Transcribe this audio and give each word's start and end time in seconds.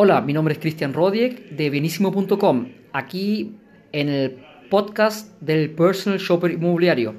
Hola, 0.00 0.20
mi 0.20 0.32
nombre 0.32 0.52
es 0.52 0.60
Cristian 0.60 0.94
Rodiek 0.94 1.50
de 1.50 1.70
Bienísimo.com, 1.70 2.68
aquí 2.92 3.56
en 3.90 4.08
el 4.08 4.38
podcast 4.70 5.32
del 5.40 5.70
Personal 5.70 6.20
Shopper 6.20 6.52
Inmobiliario. 6.52 7.16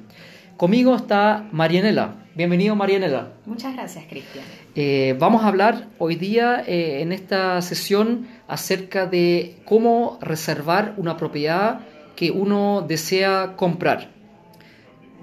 Conmigo 0.55 0.95
está 0.95 1.45
Marianela. 1.51 2.23
Bienvenido, 2.35 2.77
Marianela. 2.77 3.33
Muchas 3.45 3.73
gracias, 3.73 4.05
Cristian. 4.05 4.45
Eh, 4.75 5.13
vamos 5.19 5.43
a 5.43 5.49
hablar 5.49 5.89
hoy 5.97 6.15
día 6.15 6.63
eh, 6.65 7.01
en 7.01 7.11
esta 7.11 7.61
sesión 7.61 8.29
acerca 8.47 9.05
de 9.05 9.57
cómo 9.65 10.17
reservar 10.21 10.93
una 10.95 11.17
propiedad 11.17 11.81
que 12.15 12.31
uno 12.31 12.85
desea 12.87 13.57
comprar. 13.57 14.09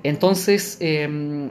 Entonces, 0.02 0.76
em, 0.80 1.48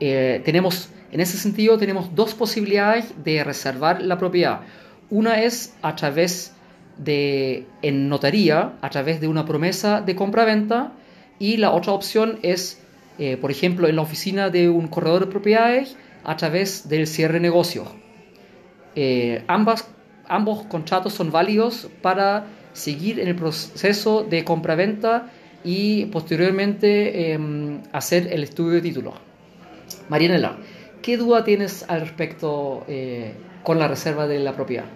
eh, 0.00 0.42
tenemos, 0.44 0.88
en 1.12 1.20
ese 1.20 1.36
sentido, 1.36 1.78
tenemos 1.78 2.12
dos 2.12 2.34
posibilidades 2.34 3.14
de 3.22 3.44
reservar 3.44 4.02
la 4.02 4.18
propiedad. 4.18 4.62
Una 5.12 5.42
es 5.42 5.74
a 5.82 5.94
través 5.94 6.54
de, 6.96 7.66
en 7.82 8.08
notaría, 8.08 8.72
a 8.80 8.88
través 8.88 9.20
de 9.20 9.28
una 9.28 9.44
promesa 9.44 10.00
de 10.00 10.16
compra-venta, 10.16 10.94
y 11.38 11.58
la 11.58 11.70
otra 11.72 11.92
opción 11.92 12.38
es, 12.40 12.80
eh, 13.18 13.36
por 13.36 13.50
ejemplo, 13.50 13.88
en 13.88 13.96
la 13.96 14.00
oficina 14.00 14.48
de 14.48 14.70
un 14.70 14.88
corredor 14.88 15.26
de 15.26 15.30
propiedades, 15.30 15.98
a 16.24 16.38
través 16.38 16.88
del 16.88 17.06
cierre 17.06 17.34
de 17.34 17.40
negocio. 17.40 17.84
Eh, 18.96 19.44
ambas, 19.48 19.86
ambos 20.28 20.62
contratos 20.62 21.12
son 21.12 21.30
válidos 21.30 21.90
para 22.00 22.46
seguir 22.72 23.20
en 23.20 23.28
el 23.28 23.36
proceso 23.36 24.22
de 24.22 24.44
compra-venta 24.44 25.26
y 25.62 26.06
posteriormente 26.06 27.34
em, 27.34 27.82
hacer 27.92 28.32
el 28.32 28.44
estudio 28.44 28.76
de 28.76 28.80
título. 28.80 29.12
Marianela, 30.08 30.56
¿qué 31.02 31.18
duda 31.18 31.44
tienes 31.44 31.84
al 31.86 32.00
respecto 32.00 32.86
eh, 32.88 33.34
con 33.62 33.78
la 33.78 33.88
reserva 33.88 34.26
de 34.26 34.38
la 34.38 34.54
propiedad? 34.54 34.86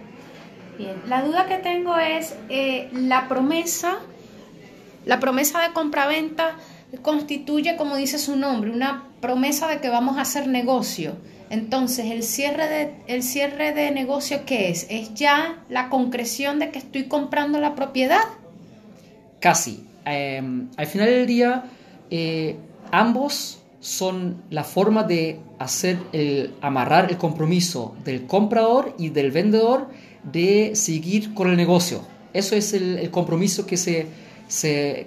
Bien, 0.77 1.01
la 1.07 1.23
duda 1.23 1.47
que 1.47 1.57
tengo 1.57 1.97
es 1.97 2.35
eh, 2.49 2.89
la 2.93 3.27
promesa, 3.27 3.97
la 5.05 5.19
promesa 5.19 5.61
de 5.61 5.73
compra-venta 5.73 6.55
constituye, 7.01 7.75
como 7.75 7.95
dice 7.95 8.19
su 8.19 8.35
nombre, 8.35 8.71
una 8.71 9.05
promesa 9.19 9.67
de 9.67 9.79
que 9.79 9.89
vamos 9.89 10.17
a 10.17 10.21
hacer 10.21 10.47
negocio. 10.47 11.17
Entonces, 11.49 12.11
el 12.11 12.23
cierre 12.23 12.67
de, 12.67 12.95
el 13.07 13.23
cierre 13.23 13.73
de 13.73 13.91
negocio, 13.91 14.41
¿qué 14.45 14.69
es? 14.69 14.85
¿Es 14.89 15.13
ya 15.13 15.63
la 15.69 15.89
concreción 15.89 16.59
de 16.59 16.71
que 16.71 16.79
estoy 16.79 17.05
comprando 17.05 17.59
la 17.59 17.73
propiedad? 17.73 18.23
Casi. 19.39 19.85
Em, 20.05 20.69
al 20.77 20.87
final 20.87 21.07
del 21.07 21.25
día, 21.25 21.63
eh, 22.09 22.57
ambos 22.91 23.59
son 23.79 24.43
la 24.49 24.63
forma 24.63 25.03
de 25.03 25.39
hacer 25.59 25.97
el, 26.11 26.53
amarrar 26.61 27.09
el 27.09 27.17
compromiso 27.17 27.95
del 28.03 28.25
comprador 28.25 28.93
y 28.97 29.09
del 29.09 29.31
vendedor 29.31 29.89
de 30.31 30.75
seguir 30.75 31.33
con 31.33 31.49
el 31.49 31.57
negocio. 31.57 32.01
Eso 32.33 32.55
es 32.55 32.73
el, 32.73 33.09
compromiso 33.11 33.65
que, 33.65 33.77
se, 33.77 34.07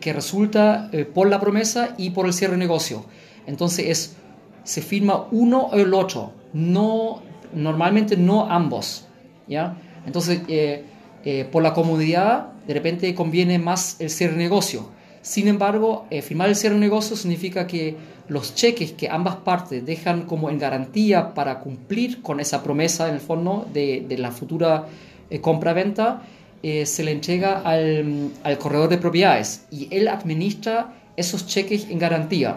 que 0.00 0.12
resulta 0.12 0.88
eh, 0.92 1.04
por 1.04 1.28
la 1.28 1.40
promesa 1.40 1.94
y 1.98 2.10
por 2.10 2.26
el 2.26 2.32
cierre 2.32 2.52
de 2.52 2.58
negocio. 2.58 3.04
Entonces 3.46 3.86
es, 3.88 4.16
se 4.64 4.82
firma 4.82 5.26
uno 5.30 5.68
o 5.72 5.76
el 5.76 5.94
otro, 5.94 6.32
no, 6.52 7.22
normalmente 7.52 8.16
no 8.16 8.50
ambos. 8.50 9.06
¿ya? 9.46 9.76
Entonces, 10.06 10.40
eh, 10.48 10.84
eh, 11.24 11.46
por 11.50 11.62
la 11.62 11.74
comodidad, 11.74 12.52
de 12.66 12.74
repente 12.74 13.14
conviene 13.14 13.58
más 13.58 14.00
el 14.00 14.10
cierre 14.10 14.32
de 14.32 14.38
negocio. 14.38 14.88
Sin 15.22 15.48
embargo, 15.48 16.06
firmar 16.22 16.48
el 16.48 16.56
cierre 16.56 16.74
de 16.74 16.80
negocio 16.80 17.14
significa 17.14 17.66
que 17.66 17.96
los 18.30 18.54
cheques 18.54 18.92
que 18.92 19.08
ambas 19.08 19.36
partes 19.36 19.84
dejan 19.84 20.22
como 20.22 20.50
en 20.50 20.58
garantía 20.58 21.34
para 21.34 21.58
cumplir 21.58 22.22
con 22.22 22.38
esa 22.38 22.62
promesa, 22.62 23.08
en 23.08 23.14
el 23.14 23.20
fondo, 23.20 23.68
de, 23.72 24.06
la 24.16 24.30
futura 24.30 24.86
eh, 25.28 25.40
compra-venta, 25.40 26.22
eh, 26.62 26.86
se 26.86 27.02
le 27.02 27.10
entrega 27.10 27.60
al, 27.64 28.30
al, 28.44 28.58
corredor 28.58 28.88
de 28.88 28.98
propiedades 28.98 29.66
y 29.70 29.88
él 29.90 30.06
administra 30.06 30.94
esos 31.16 31.46
cheques 31.46 31.88
en 31.90 31.98
garantía. 31.98 32.56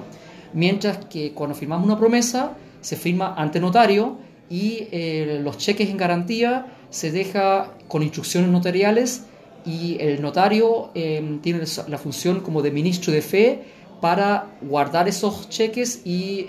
Mientras 0.53 1.05
que 1.05 1.31
cuando 1.31 1.55
firmamos 1.55 1.85
una 1.85 1.97
promesa, 1.97 2.51
se 2.81 2.95
firma 2.95 3.33
ante 3.35 3.59
notario 3.59 4.17
y 4.49 4.87
eh, 4.91 5.39
los 5.43 5.57
cheques 5.57 5.89
en 5.89 5.97
garantía 5.97 6.67
se 6.91 7.11
deja 7.11 7.71
con 7.87 8.03
instrucciones 8.03 8.51
notariales 8.51 9.23
y 9.65 9.97
el 9.99 10.21
notario 10.21 10.91
tiene 10.93 11.63
la 11.87 11.97
función 11.97 12.41
como 12.41 12.61
de 12.61 12.71
ministro 12.71 13.13
de 13.13 13.21
fe 13.21 13.63
para 14.01 14.57
guardar 14.61 15.07
esos 15.07 15.49
cheques 15.49 16.01
y 16.05 16.45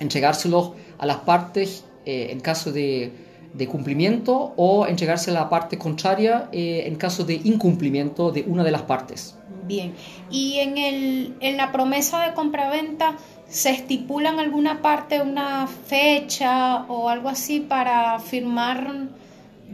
entregárselos 0.00 0.72
a 0.98 1.06
las 1.06 1.18
partes 1.18 1.84
en 2.04 2.40
caso 2.40 2.72
de 2.72 3.12
de 3.54 3.66
cumplimiento 3.66 4.54
o 4.56 4.86
entregarse 4.86 5.30
a 5.30 5.34
la 5.34 5.48
parte 5.48 5.78
contraria 5.78 6.48
eh, 6.52 6.84
en 6.86 6.96
caso 6.96 7.24
de 7.24 7.34
incumplimiento 7.34 8.30
de 8.30 8.42
una 8.42 8.64
de 8.64 8.70
las 8.70 8.82
partes. 8.82 9.36
Bien, 9.64 9.94
y 10.30 10.58
en, 10.58 10.78
el, 10.78 11.34
en 11.40 11.56
la 11.56 11.70
promesa 11.70 12.26
de 12.26 12.34
compraventa 12.34 13.16
se 13.48 13.70
estipulan 13.70 14.40
alguna 14.40 14.80
parte, 14.80 15.20
una 15.20 15.66
fecha 15.66 16.84
o 16.88 17.08
algo 17.08 17.28
así 17.28 17.60
para 17.60 18.18
firmar 18.18 19.08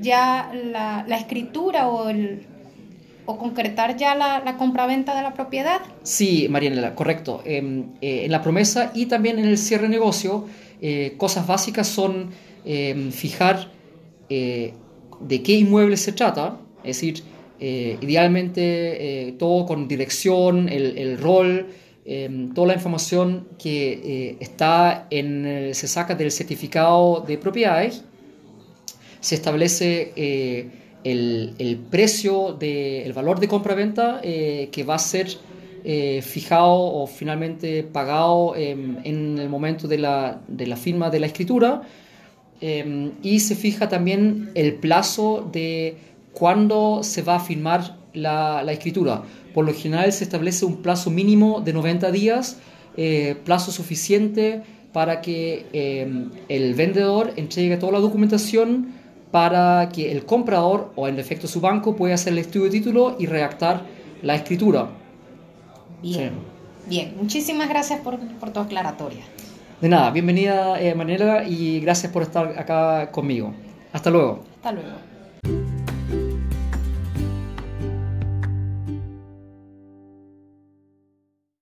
ya 0.00 0.50
la, 0.52 1.04
escritura 1.16 1.88
o 1.88 2.08
el, 2.08 2.46
concretar 3.26 3.96
ya 3.96 4.14
la, 4.14 4.40
la 4.40 4.56
compraventa 4.56 5.14
de 5.14 5.22
la 5.22 5.34
propiedad? 5.34 5.80
Sí, 6.02 6.46
Marianela, 6.48 6.94
correcto. 6.94 7.42
Em, 7.44 7.90
eh, 8.00 8.24
en 8.24 8.32
la 8.32 8.42
promesa 8.42 8.90
y 8.94 9.06
también 9.06 9.38
en 9.38 9.46
el 9.46 9.58
cierre 9.58 9.84
de 9.84 9.90
negocio, 9.90 10.46
eh, 10.80 11.14
cosas 11.18 11.46
básicas 11.46 11.86
son 11.86 12.30
Em, 12.70 13.12
fijar 13.12 13.70
eh, 14.28 14.74
de 15.20 15.42
qué 15.42 15.52
inmueble 15.54 15.96
se 15.96 16.12
trata, 16.12 16.58
es 16.84 17.00
decir, 17.00 17.22
idealmente 17.60 19.34
todo 19.38 19.66
con 19.66 19.88
dirección, 19.88 20.68
el, 20.68 21.18
rol, 21.18 21.66
em, 22.04 22.52
toda 22.54 22.68
la 22.68 22.74
información 22.74 23.48
que 23.58 24.36
está 24.38 25.06
en, 25.10 25.70
se 25.72 25.88
saca 25.88 26.14
del 26.14 26.30
certificado 26.30 27.24
de 27.26 27.38
propiedades, 27.38 28.04
se 29.20 29.34
establece 29.34 30.12
el, 31.04 31.80
precio, 31.90 32.56
de, 32.58 33.04
el 33.04 33.12
valor 33.12 33.40
de 33.40 33.48
compra-venta 33.48 34.20
que 34.22 34.84
va 34.88 34.96
a 34.96 34.98
ser 34.98 35.28
fijado 36.22 36.74
o 36.74 37.06
finalmente 37.06 37.82
pagado 37.82 38.54
em, 38.56 38.98
en 39.04 39.38
el 39.38 39.48
momento 39.48 39.88
de 39.88 39.98
la, 39.98 40.40
de 40.46 40.66
la 40.66 40.76
firma 40.76 41.08
de 41.10 41.20
la 41.20 41.26
escritura 41.26 41.82
Em, 42.60 43.12
y 43.22 43.40
se 43.40 43.54
fija 43.54 43.88
también 43.88 44.50
el 44.54 44.74
plazo 44.74 45.48
de 45.52 45.96
cuándo 46.32 47.02
se 47.02 47.22
va 47.22 47.36
a 47.36 47.40
firmar 47.40 47.96
la, 48.14 48.62
la, 48.64 48.72
escritura. 48.72 49.22
Por 49.54 49.64
lo 49.64 49.72
general 49.72 50.12
se 50.12 50.24
establece 50.24 50.64
un 50.64 50.82
plazo 50.82 51.10
mínimo 51.10 51.60
de 51.60 51.72
90 51.72 52.10
días, 52.10 52.58
eh, 52.96 53.36
plazo 53.44 53.70
suficiente 53.70 54.62
para 54.92 55.20
que 55.20 55.66
em, 55.72 56.30
el 56.48 56.74
vendedor 56.74 57.32
entregue 57.36 57.76
toda 57.76 57.92
la 57.92 58.00
documentación 58.00 58.88
para 59.30 59.88
que 59.90 60.10
el 60.10 60.24
comprador 60.24 60.92
o 60.96 61.08
en 61.08 61.16
defecto 61.16 61.46
su 61.46 61.60
banco 61.60 61.96
pueda 61.96 62.14
hacer 62.14 62.32
el 62.32 62.38
estudio 62.38 62.66
de 62.66 62.70
título 62.70 63.16
y 63.18 63.26
redactar 63.26 63.82
la 64.22 64.34
escritura. 64.34 64.88
Bien, 66.02 66.32
bien. 66.86 67.14
muchísimas 67.20 67.68
gracias 67.68 68.00
por, 68.00 68.18
por 68.18 68.52
tu 68.52 68.60
aclaratoria. 68.60 69.24
De 69.80 69.88
nada, 69.88 70.10
bienvenida 70.10 70.80
eh, 70.80 70.94
Manela 70.94 71.44
y 71.44 71.80
gracias 71.80 72.12
por 72.12 72.22
estar 72.22 72.58
acá 72.58 73.10
conmigo. 73.10 73.52
Hasta 73.92 74.10
luego. 74.10 74.44
Hasta 74.56 74.72
luego. 74.72 75.17